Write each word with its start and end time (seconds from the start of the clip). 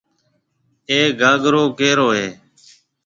اَي 0.89 0.99
گھاگرو 1.19 1.63
ڪَيرو 1.77 2.07
هيَ۔ 2.17 2.27